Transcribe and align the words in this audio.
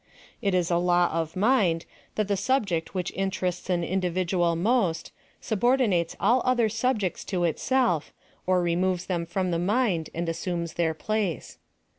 It 0.41 0.55
is 0.55 0.71
a 0.71 0.79
law 0.79 1.11
of 1.11 1.35
mind, 1.35 1.85
that 2.15 2.27
the 2.27 2.33
subje'it 2.33 2.87
which 2.95 3.11
interests 3.15 3.69
an 3.69 3.83
individual 3.83 4.55
most, 4.55 5.11
subordinates 5.41 6.15
all 6.19 6.41
other 6.43 6.69
sobjects 6.69 7.23
to 7.25 7.43
itself, 7.43 8.11
or 8.47 8.63
removes 8.63 9.05
them 9.05 9.27
from 9.27 9.51
the 9.51 9.59
mind 9.59 10.09
and 10.15 10.27
assumes 10.27 10.73
their 10.73 10.95
place. 10.95 11.59